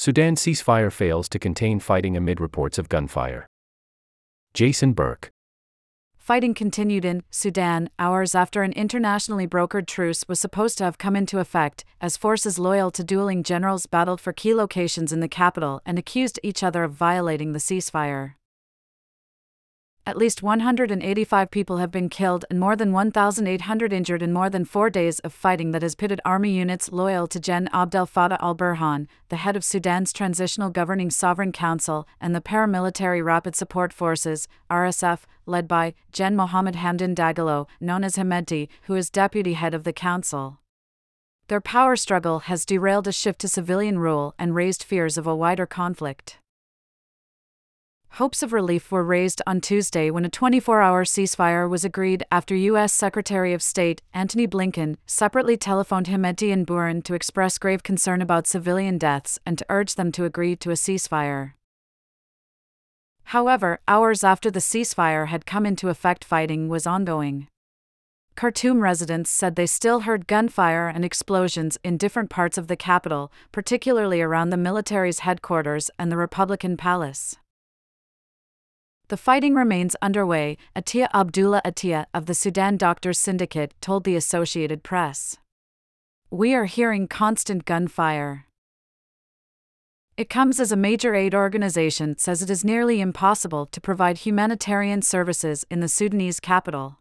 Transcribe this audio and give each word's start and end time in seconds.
Sudan 0.00 0.36
ceasefire 0.36 0.92
fails 0.92 1.28
to 1.28 1.40
contain 1.40 1.80
fighting 1.80 2.16
amid 2.16 2.40
reports 2.40 2.78
of 2.78 2.88
gunfire. 2.88 3.48
Jason 4.54 4.92
Burke. 4.92 5.32
Fighting 6.16 6.54
continued 6.54 7.04
in 7.04 7.24
Sudan 7.30 7.90
hours 7.98 8.32
after 8.32 8.62
an 8.62 8.72
internationally 8.74 9.48
brokered 9.48 9.88
truce 9.88 10.28
was 10.28 10.38
supposed 10.38 10.78
to 10.78 10.84
have 10.84 10.98
come 10.98 11.16
into 11.16 11.40
effect, 11.40 11.84
as 12.00 12.16
forces 12.16 12.60
loyal 12.60 12.92
to 12.92 13.02
dueling 13.02 13.42
generals 13.42 13.86
battled 13.86 14.20
for 14.20 14.32
key 14.32 14.54
locations 14.54 15.12
in 15.12 15.18
the 15.18 15.26
capital 15.26 15.80
and 15.84 15.98
accused 15.98 16.38
each 16.44 16.62
other 16.62 16.84
of 16.84 16.92
violating 16.92 17.52
the 17.52 17.58
ceasefire. 17.58 18.34
At 20.08 20.16
least 20.16 20.42
185 20.42 21.50
people 21.50 21.76
have 21.76 21.90
been 21.90 22.08
killed 22.08 22.46
and 22.48 22.58
more 22.58 22.74
than 22.74 22.94
1,800 22.94 23.92
injured 23.92 24.22
in 24.22 24.32
more 24.32 24.48
than 24.48 24.64
four 24.64 24.88
days 24.88 25.18
of 25.18 25.34
fighting 25.34 25.72
that 25.72 25.82
has 25.82 25.94
pitted 25.94 26.18
army 26.24 26.50
units 26.52 26.90
loyal 26.90 27.26
to 27.26 27.38
Gen 27.38 27.68
Abdel 27.74 28.06
Fattah 28.06 28.40
al 28.40 28.56
Burhan, 28.56 29.06
the 29.28 29.36
head 29.36 29.54
of 29.54 29.62
Sudan's 29.62 30.14
Transitional 30.14 30.70
Governing 30.70 31.10
Sovereign 31.10 31.52
Council, 31.52 32.08
and 32.22 32.34
the 32.34 32.40
paramilitary 32.40 33.22
Rapid 33.22 33.54
Support 33.54 33.92
Forces, 33.92 34.48
RSF, 34.70 35.24
led 35.44 35.68
by 35.68 35.92
Gen 36.10 36.34
Mohammed 36.34 36.76
Hamdan 36.76 37.14
Dagalo, 37.14 37.66
known 37.78 38.02
as 38.02 38.16
Hemedti, 38.16 38.70
who 38.84 38.94
is 38.94 39.10
deputy 39.10 39.52
head 39.52 39.74
of 39.74 39.84
the 39.84 39.92
council. 39.92 40.60
Their 41.48 41.60
power 41.60 41.96
struggle 41.96 42.38
has 42.38 42.64
derailed 42.64 43.08
a 43.08 43.12
shift 43.12 43.40
to 43.40 43.48
civilian 43.48 43.98
rule 43.98 44.34
and 44.38 44.54
raised 44.54 44.82
fears 44.82 45.18
of 45.18 45.26
a 45.26 45.36
wider 45.36 45.66
conflict. 45.66 46.38
Hopes 48.12 48.42
of 48.42 48.52
relief 48.52 48.90
were 48.90 49.04
raised 49.04 49.40
on 49.46 49.60
Tuesday 49.60 50.10
when 50.10 50.24
a 50.24 50.28
24 50.28 50.82
hour 50.82 51.04
ceasefire 51.04 51.68
was 51.68 51.84
agreed 51.84 52.24
after 52.32 52.56
U.S. 52.56 52.92
Secretary 52.92 53.52
of 53.52 53.62
State 53.62 54.02
Antony 54.12 54.46
Blinken 54.46 54.96
separately 55.06 55.56
telephoned 55.56 56.06
Hemedti 56.06 56.52
and 56.52 56.66
Burhan 56.66 57.04
to 57.04 57.14
express 57.14 57.58
grave 57.58 57.82
concern 57.82 58.20
about 58.20 58.46
civilian 58.46 58.98
deaths 58.98 59.38
and 59.46 59.56
to 59.58 59.66
urge 59.68 59.94
them 59.94 60.10
to 60.12 60.24
agree 60.24 60.56
to 60.56 60.70
a 60.70 60.74
ceasefire. 60.74 61.52
However, 63.24 63.78
hours 63.86 64.24
after 64.24 64.50
the 64.50 64.58
ceasefire 64.58 65.26
had 65.28 65.46
come 65.46 65.66
into 65.66 65.90
effect, 65.90 66.24
fighting 66.24 66.68
was 66.68 66.86
ongoing. 66.86 67.46
Khartoum 68.36 68.80
residents 68.80 69.30
said 69.30 69.54
they 69.54 69.66
still 69.66 70.00
heard 70.00 70.26
gunfire 70.26 70.88
and 70.88 71.04
explosions 71.04 71.76
in 71.84 71.96
different 71.96 72.30
parts 72.30 72.56
of 72.56 72.68
the 72.68 72.76
capital, 72.76 73.30
particularly 73.52 74.22
around 74.22 74.50
the 74.50 74.56
military's 74.56 75.20
headquarters 75.20 75.90
and 75.98 76.10
the 76.10 76.16
Republican 76.16 76.76
Palace. 76.76 77.36
The 79.08 79.16
fighting 79.16 79.54
remains 79.54 79.96
underway, 80.02 80.58
Atiya 80.76 81.08
Abdullah 81.14 81.62
Atiya 81.64 82.04
of 82.12 82.26
the 82.26 82.34
Sudan 82.34 82.76
Doctors 82.76 83.18
Syndicate 83.18 83.72
told 83.80 84.04
the 84.04 84.16
Associated 84.16 84.82
Press. 84.82 85.38
We 86.30 86.54
are 86.54 86.66
hearing 86.66 87.08
constant 87.08 87.64
gunfire. 87.64 88.44
It 90.18 90.28
comes 90.28 90.60
as 90.60 90.72
a 90.72 90.76
major 90.76 91.14
aid 91.14 91.34
organization 91.34 92.18
says 92.18 92.42
it 92.42 92.50
is 92.50 92.66
nearly 92.66 93.00
impossible 93.00 93.64
to 93.64 93.80
provide 93.80 94.18
humanitarian 94.18 95.00
services 95.00 95.64
in 95.70 95.80
the 95.80 95.88
Sudanese 95.88 96.38
capital. 96.38 96.98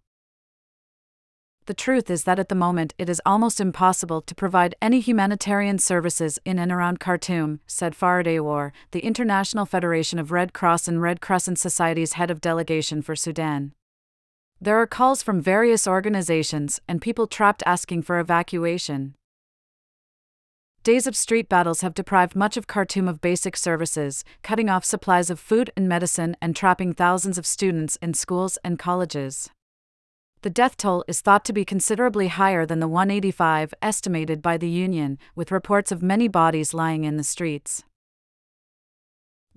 The 1.67 1.73
truth 1.73 2.09
is 2.09 2.23
that 2.23 2.39
at 2.39 2.47
the 2.47 2.55
moment 2.55 2.93
it 2.97 3.09
is 3.09 3.21
almost 3.25 3.59
impossible 3.59 4.21
to 4.21 4.33
provide 4.33 4.75
any 4.81 5.01
humanitarian 5.01 5.79
services 5.79 6.39
in 6.45 6.59
and 6.59 6.71
around 6.71 7.01
Khartoum, 7.01 7.59
said 7.67 7.93
Farid 7.93 8.25
Aiywar, 8.25 8.71
the 8.91 9.01
International 9.01 9.65
Federation 9.65 10.17
of 10.17 10.31
Red 10.31 10.53
Cross 10.53 10.87
and 10.87 11.01
Red 11.01 11.19
Crescent 11.19 11.59
Society's 11.59 12.13
head 12.13 12.31
of 12.31 12.39
delegation 12.39 13.01
for 13.01 13.17
Sudan. 13.17 13.73
There 14.61 14.77
are 14.77 14.87
calls 14.87 15.21
from 15.21 15.41
various 15.41 15.85
organizations 15.85 16.79
and 16.87 17.01
people 17.01 17.27
trapped 17.27 17.63
asking 17.65 18.03
for 18.03 18.17
evacuation. 18.17 19.15
Days 20.83 21.05
of 21.05 21.17
street 21.17 21.49
battles 21.49 21.81
have 21.81 21.93
deprived 21.93 22.33
much 22.33 22.55
of 22.55 22.67
Khartoum 22.67 23.09
of 23.09 23.19
basic 23.19 23.57
services, 23.57 24.23
cutting 24.41 24.69
off 24.69 24.85
supplies 24.85 25.29
of 25.29 25.37
food 25.37 25.69
and 25.75 25.89
medicine 25.89 26.37
and 26.41 26.55
trapping 26.55 26.93
thousands 26.93 27.37
of 27.37 27.45
students 27.45 27.97
in 28.01 28.13
schools 28.13 28.57
and 28.63 28.79
colleges 28.79 29.49
the 30.47 30.51
death 30.51 30.77
toll 30.77 31.03
is 31.09 31.19
thought 31.19 31.43
to 31.43 31.51
be 31.51 31.65
considerably 31.65 32.29
higher 32.29 32.65
than 32.65 32.79
the 32.79 32.87
185 32.87 33.73
estimated 33.81 34.41
by 34.41 34.55
the 34.55 34.69
Union, 34.69 35.19
with 35.35 35.51
reports 35.51 35.91
of 35.91 36.01
many 36.01 36.29
bodies 36.29 36.73
lying 36.73 37.03
in 37.03 37.17
the 37.17 37.23
streets. 37.25 37.83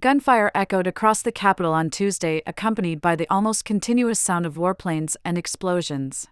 Gunfire 0.01 0.51
echoed 0.53 0.89
across 0.89 1.23
the 1.23 1.31
capital 1.31 1.73
on 1.73 1.91
Tuesday, 1.91 2.43
accompanied 2.45 3.01
by 3.01 3.15
the 3.15 3.29
almost 3.31 3.65
continuous 3.65 4.19
sound 4.19 4.47
of 4.47 4.57
warplanes 4.57 5.15
and 5.25 5.39
explosions. 5.39 6.27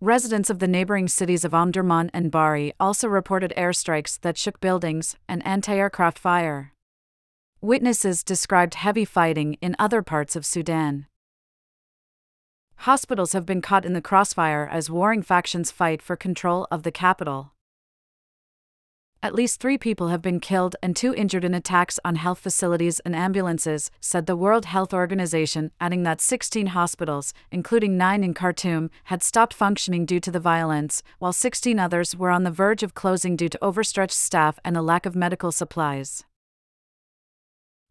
Residents 0.00 0.50
of 0.50 0.58
the 0.58 0.66
neighboring 0.66 1.06
cities 1.06 1.44
of 1.44 1.52
Omdurman 1.52 2.10
and 2.12 2.32
Bahri 2.32 2.72
also 2.80 3.06
reported 3.06 3.54
airstrikes 3.56 4.18
that 4.22 4.36
shook 4.36 4.58
buildings 4.58 5.14
and 5.28 5.46
anti 5.46 5.76
aircraft 5.76 6.18
fire. 6.18 6.72
Witnesses 7.60 8.24
described 8.24 8.74
heavy 8.74 9.04
fighting 9.04 9.54
in 9.60 9.76
other 9.78 10.02
parts 10.02 10.34
of 10.34 10.44
Sudan. 10.44 11.06
Hospitals 12.84 13.34
have 13.34 13.44
been 13.44 13.60
caught 13.60 13.84
in 13.84 13.92
the 13.92 14.00
crossfire 14.00 14.66
as 14.66 14.88
warring 14.88 15.20
factions 15.20 15.70
fight 15.70 16.00
for 16.00 16.16
control 16.16 16.66
of 16.70 16.82
the 16.82 16.90
capital. 16.90 17.52
At 19.22 19.34
least 19.34 19.60
three 19.60 19.76
people 19.76 20.08
have 20.08 20.22
been 20.22 20.40
killed 20.40 20.76
and 20.82 20.96
two 20.96 21.12
injured 21.12 21.44
in 21.44 21.52
attacks 21.52 22.00
on 22.06 22.14
health 22.14 22.38
facilities 22.38 22.98
and 23.00 23.14
ambulances, 23.14 23.90
said 24.00 24.24
the 24.24 24.34
World 24.34 24.64
Health 24.64 24.94
Organization, 24.94 25.72
adding 25.78 26.04
that 26.04 26.22
16 26.22 26.68
hospitals, 26.68 27.34
including 27.52 27.98
nine 27.98 28.24
in 28.24 28.32
Khartoum, 28.32 28.88
had 29.04 29.22
stopped 29.22 29.52
functioning 29.52 30.06
due 30.06 30.20
to 30.20 30.30
the 30.30 30.40
violence, 30.40 31.02
while 31.18 31.34
16 31.34 31.78
others 31.78 32.16
were 32.16 32.30
on 32.30 32.44
the 32.44 32.50
verge 32.50 32.82
of 32.82 32.94
closing 32.94 33.36
due 33.36 33.50
to 33.50 33.62
overstretched 33.62 34.16
staff 34.16 34.58
and 34.64 34.74
a 34.74 34.80
lack 34.80 35.04
of 35.04 35.14
medical 35.14 35.52
supplies 35.52 36.24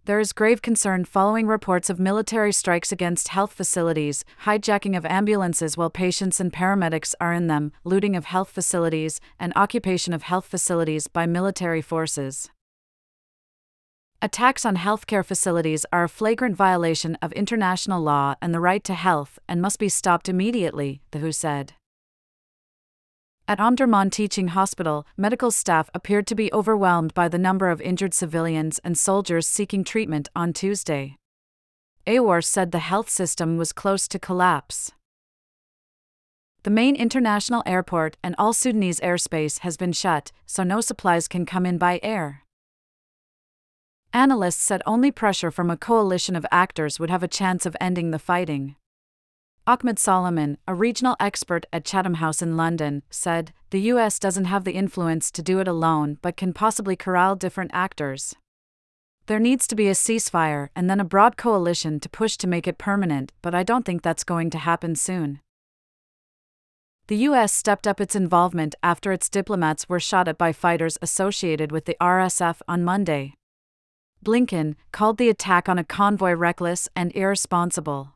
there 0.09 0.19
is 0.19 0.33
grave 0.33 0.59
concern 0.63 1.05
following 1.05 1.45
reports 1.45 1.87
of 1.87 1.99
military 1.99 2.51
strikes 2.51 2.91
against 2.91 3.27
health 3.27 3.53
facilities, 3.53 4.25
hijacking 4.45 4.97
of 4.97 5.05
ambulances 5.05 5.77
while 5.77 5.91
patients 5.91 6.39
and 6.39 6.51
paramedics 6.51 7.13
are 7.21 7.31
in 7.31 7.45
them, 7.45 7.71
looting 7.83 8.15
of 8.15 8.25
health 8.25 8.49
facilities, 8.49 9.21
and 9.39 9.53
occupation 9.55 10.11
of 10.11 10.23
health 10.23 10.47
facilities 10.47 11.05
by 11.05 11.27
military 11.27 11.79
forces. 11.79 12.49
Attacks 14.19 14.65
on 14.65 14.77
healthcare 14.77 15.23
facilities 15.23 15.85
are 15.93 16.05
a 16.05 16.09
flagrant 16.09 16.55
violation 16.55 17.15
of 17.21 17.31
international 17.33 18.01
law 18.01 18.33
and 18.41 18.51
the 18.51 18.59
right 18.59 18.83
to 18.85 18.95
health 18.95 19.37
and 19.47 19.61
must 19.61 19.77
be 19.77 19.89
stopped 19.89 20.27
immediately, 20.27 21.03
the 21.11 21.19
WHO 21.19 21.31
said. 21.33 21.73
At 23.49 23.57
Omdurman 23.57 24.11
Teaching 24.11 24.49
Hospital, 24.49 25.07
medical 25.17 25.49
staff 25.49 25.89
appeared 25.95 26.27
to 26.27 26.35
be 26.35 26.53
overwhelmed 26.53 27.15
by 27.15 27.27
the 27.27 27.39
number 27.39 27.71
of 27.71 27.81
injured 27.81 28.13
civilians 28.13 28.77
and 28.83 28.95
soldiers 28.95 29.47
seeking 29.47 29.83
treatment 29.83 30.29
on 30.35 30.53
Tuesday. 30.53 31.15
Aiywar 32.05 32.43
said 32.43 32.71
the 32.71 32.77
health 32.77 33.09
system 33.09 33.57
was 33.57 33.73
close 33.73 34.07
to 34.09 34.19
collapse. 34.19 34.91
The 36.61 36.69
main 36.69 36.95
international 36.95 37.63
airport 37.65 38.17
and 38.23 38.35
all 38.37 38.53
Sudanese 38.53 38.99
airspace 38.99 39.61
has 39.61 39.77
been 39.77 39.93
shut, 39.93 40.31
so 40.45 40.61
no 40.61 40.79
supplies 40.79 41.27
can 41.27 41.47
come 41.47 41.65
in 41.65 41.79
by 41.79 41.99
air. 42.03 42.43
Analysts 44.13 44.61
said 44.61 44.83
only 44.85 45.09
pressure 45.09 45.49
from 45.49 45.71
a 45.71 45.77
coalition 45.77 46.35
of 46.35 46.45
actors 46.51 46.99
would 46.99 47.09
have 47.09 47.23
a 47.23 47.27
chance 47.27 47.65
of 47.65 47.75
ending 47.81 48.11
the 48.11 48.19
fighting. 48.19 48.75
Ahmed 49.69 49.97
Soliman, 49.97 50.57
a 50.67 50.73
regional 50.73 51.15
expert 51.19 51.67
at 51.71 51.85
Chatham 51.85 52.15
House 52.15 52.41
in 52.41 52.57
London, 52.57 53.03
said 53.11 53.53
the 53.69 53.81
US 53.93 54.17
doesn't 54.17 54.45
have 54.45 54.63
the 54.63 54.71
influence 54.71 55.29
to 55.29 55.43
do 55.43 55.59
it 55.59 55.67
alone 55.67 56.17
but 56.23 56.35
can 56.35 56.53
possibly 56.53 56.95
corral 56.95 57.35
different 57.35 57.69
actors. 57.71 58.33
There 59.27 59.37
needs 59.37 59.67
to 59.67 59.75
be 59.75 59.87
a 59.87 59.91
ceasefire 59.91 60.69
and 60.75 60.89
then 60.89 60.99
a 60.99 61.03
broad 61.03 61.37
coalition 61.37 61.99
to 61.99 62.09
push 62.09 62.35
to 62.37 62.47
make 62.47 62.67
it 62.67 62.79
permanent, 62.79 63.31
but 63.43 63.53
I 63.53 63.61
don't 63.61 63.85
think 63.85 64.01
that's 64.01 64.23
going 64.23 64.49
to 64.49 64.57
happen 64.57 64.95
soon. 64.95 65.39
The 67.05 67.17
US 67.27 67.53
stepped 67.53 67.85
up 67.85 68.01
its 68.01 68.15
involvement 68.15 68.73
after 68.81 69.11
its 69.11 69.29
diplomats 69.29 69.87
were 69.87 69.99
shot 69.99 70.27
at 70.27 70.39
by 70.39 70.51
fighters 70.51 70.97
associated 70.99 71.71
with 71.71 71.85
the 71.85 71.97
RSF 72.01 72.59
on 72.67 72.83
Monday. 72.83 73.35
Blinken 74.25 74.77
called 74.91 75.19
the 75.19 75.29
attack 75.29 75.69
on 75.69 75.77
a 75.77 75.83
convoy 75.83 76.31
reckless 76.31 76.89
and 76.95 77.15
irresponsible 77.15 78.15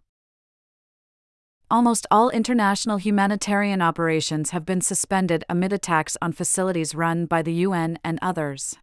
almost 1.73 2.05
all 2.11 2.29
international 2.29 2.97
humanitarian 2.97 3.81
operations 3.81 4.51
have 4.51 4.63
been 4.63 4.79
suspended 4.79 5.43
amid 5.49 5.73
attacks 5.73 6.15
on 6.21 6.31
facilities 6.31 6.93
run 6.93 7.25
by 7.25 7.41
the 7.41 7.65
UN 7.65 7.97
and 8.03 8.19
others. 8.21 8.75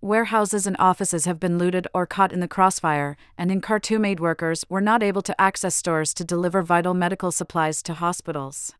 Warehouses 0.00 0.68
and 0.68 0.76
offices 0.78 1.24
have 1.24 1.40
been 1.40 1.58
looted 1.58 1.88
or 1.92 2.06
caught 2.06 2.30
in 2.30 2.38
the 2.38 2.46
crossfire, 2.46 3.16
and 3.36 3.50
in 3.50 3.60
Khartoum, 3.60 4.04
aid 4.04 4.20
workers 4.20 4.64
were 4.68 4.80
not 4.80 5.02
able 5.02 5.22
to 5.22 5.40
access 5.40 5.74
stores 5.74 6.14
to 6.14 6.24
deliver 6.24 6.62
vital 6.62 6.94
medical 6.94 7.32
supplies 7.32 7.82
to 7.82 7.94
hospitals. 7.94 8.72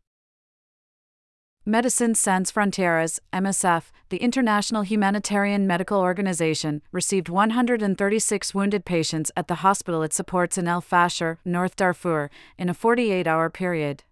Médecins 1.67 2.15
Sans 2.15 2.49
Frontieres, 2.49 3.19
MSF, 3.33 3.91
the 4.07 4.23
international 4.23 4.83
humanitarian 4.83 5.67
medical 5.67 5.99
organization, 5.99 6.81
received 6.93 7.27
136 7.27 8.55
wounded 8.55 8.85
patients 8.85 9.33
at 9.35 9.49
the 9.49 9.55
hospital 9.55 10.01
it 10.01 10.13
supports 10.13 10.57
in 10.57 10.65
El 10.65 10.79
Fasher, 10.79 11.39
North 11.43 11.75
Darfur, 11.75 12.29
in 12.57 12.69
a 12.69 12.73
48 12.73 13.27
hour 13.27 13.49
period. 13.49 14.05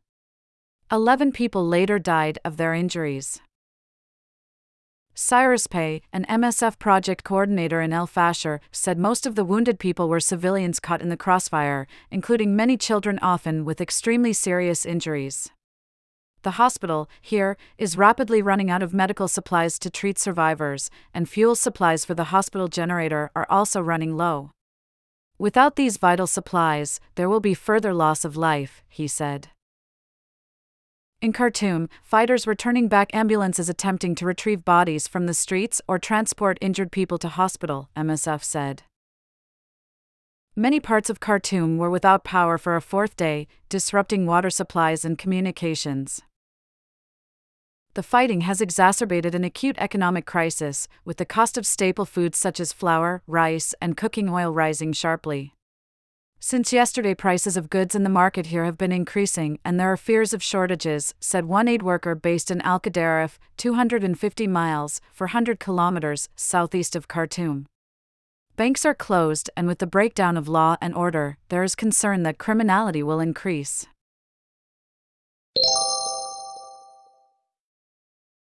Eleven 0.91 1.31
people 1.31 1.65
later 1.65 1.97
died 1.97 2.39
of 2.43 2.57
their 2.57 2.73
injuries. 2.73 3.39
Cyrus 5.13 5.65
Paye, 5.65 6.01
an 6.11 6.25
MSF 6.25 6.77
project 6.77 7.23
coordinator 7.23 7.79
in 7.79 7.93
El 7.93 8.05
Fasher, 8.05 8.59
said 8.73 8.99
most 8.99 9.25
of 9.25 9.35
the 9.35 9.45
wounded 9.45 9.79
people 9.79 10.09
were 10.09 10.19
civilians 10.19 10.81
caught 10.81 11.01
in 11.01 11.07
the 11.07 11.15
crossfire, 11.15 11.87
including 12.11 12.53
many 12.53 12.75
children, 12.75 13.17
often 13.21 13.63
with 13.63 13.79
extremely 13.79 14.33
serious 14.33 14.85
injuries. 14.85 15.51
The 16.45 16.61
hospital, 16.61 17.09
here, 17.23 17.57
is 17.79 17.97
rapidly 17.97 18.39
running 18.39 18.69
out 18.69 18.83
of 18.83 18.93
medical 18.93 19.27
supplies 19.27 19.79
to 19.79 19.89
treat 19.89 20.19
survivors, 20.19 20.91
and 21.11 21.27
fuel 21.27 21.55
supplies 21.55 22.05
for 22.05 22.13
the 22.13 22.25
hospital 22.25 22.67
generator 22.67 23.31
are 23.35 23.47
also 23.49 23.81
running 23.81 24.15
low. 24.15 24.51
Without 25.39 25.75
these 25.75 25.97
vital 25.97 26.27
supplies, 26.27 26.99
there 27.15 27.27
will 27.27 27.39
be 27.39 27.55
further 27.55 27.95
loss 27.95 28.23
of 28.23 28.37
life, 28.37 28.83
he 28.87 29.07
said. 29.07 29.47
In 31.19 31.33
Khartoum, 31.33 31.89
fighters 32.03 32.45
were 32.45 32.53
turning 32.53 32.87
back 32.87 33.09
ambulances 33.15 33.67
attempting 33.67 34.13
to 34.13 34.27
retrieve 34.27 34.63
bodies 34.63 35.07
from 35.07 35.25
the 35.25 35.33
streets 35.33 35.81
or 35.87 35.97
transport 35.97 36.59
injured 36.61 36.91
people 36.91 37.17
to 37.17 37.27
hospital, 37.27 37.89
MSF 37.97 38.43
said. 38.43 38.83
Many 40.55 40.79
parts 40.79 41.09
of 41.09 41.19
Khartoum 41.19 41.79
were 41.79 41.89
without 41.89 42.23
power 42.23 42.59
for 42.59 42.75
a 42.75 42.81
fourth 42.81 43.17
day, 43.17 43.47
disrupting 43.67 44.27
water 44.27 44.51
supplies 44.51 45.03
and 45.03 45.17
communications. 45.17 46.21
The 47.95 48.03
fighting 48.03 48.41
has 48.41 48.59
exacerbated 48.59 49.33
an 49.35 49.45
acute 49.45 49.77
economic 49.79 50.25
crisis, 50.25 50.89
with 51.05 51.15
the 51.15 51.25
cost 51.25 51.57
of 51.57 51.65
staple 51.65 52.03
foods 52.03 52.37
such 52.37 52.59
as 52.59 52.73
flour, 52.73 53.23
rice, 53.25 53.73
and 53.81 53.95
cooking 53.95 54.27
oil 54.27 54.51
rising 54.51 54.91
sharply. 54.91 55.53
Since 56.37 56.73
yesterday, 56.73 57.15
prices 57.15 57.55
of 57.55 57.69
goods 57.69 57.95
in 57.95 58.03
the 58.03 58.09
market 58.09 58.47
here 58.47 58.65
have 58.65 58.77
been 58.77 58.91
increasing, 58.91 59.59
and 59.63 59.79
there 59.79 59.89
are 59.89 59.95
fears 59.95 60.33
of 60.33 60.43
shortages, 60.43 61.13
said 61.21 61.45
one 61.45 61.69
aid 61.69 61.83
worker 61.83 62.15
based 62.15 62.51
in 62.51 62.59
Al 62.63 62.81
Qadarif, 62.81 63.37
250 63.55 64.45
miles, 64.45 64.99
400 65.13 65.57
kilometers, 65.57 66.27
southeast 66.35 66.97
of 66.97 67.07
Khartoum. 67.07 67.65
Banks 68.57 68.85
are 68.85 68.93
closed, 68.93 69.49
and 69.55 69.67
with 69.67 69.79
the 69.79 69.87
breakdown 69.87 70.35
of 70.35 70.49
law 70.49 70.75
and 70.81 70.93
order, 70.93 71.37
there 71.47 71.63
is 71.63 71.75
concern 71.75 72.23
that 72.23 72.39
criminality 72.39 73.01
will 73.01 73.21
increase. 73.21 73.87